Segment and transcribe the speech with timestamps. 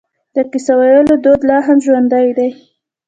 [0.35, 2.49] د کیسه ویلو دود لا هم ژوندی دی.